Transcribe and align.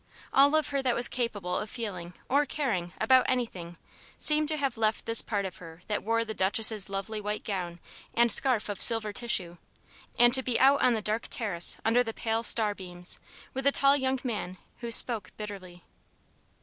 All 0.33 0.55
of 0.55 0.69
her 0.69 0.81
that 0.81 0.95
was 0.95 1.07
capable 1.07 1.55
of 1.59 1.69
feeling 1.69 2.15
or 2.27 2.43
caring 2.47 2.91
about 2.99 3.27
anything 3.29 3.77
seemed 4.17 4.47
to 4.47 4.57
have 4.57 4.75
left 4.75 5.05
this 5.05 5.21
part 5.21 5.45
of 5.45 5.57
her 5.57 5.83
that 5.85 6.01
wore 6.01 6.25
the 6.25 6.33
Duchess's 6.33 6.89
lovely 6.89 7.21
white 7.21 7.43
gown 7.43 7.79
and 8.15 8.31
scarf 8.31 8.67
of 8.67 8.81
silver 8.81 9.13
tissue, 9.13 9.57
and 10.17 10.33
to 10.33 10.41
be 10.41 10.59
out 10.59 10.81
on 10.81 10.95
the 10.95 11.03
dark 11.03 11.27
terrace 11.29 11.77
under 11.85 12.01
the 12.01 12.15
pale 12.15 12.41
star 12.41 12.73
beams, 12.73 13.19
with 13.53 13.67
a 13.67 13.71
tall 13.71 13.95
young 13.95 14.19
man 14.23 14.57
who 14.77 14.89
spoke 14.89 15.33
bitterly. 15.37 15.83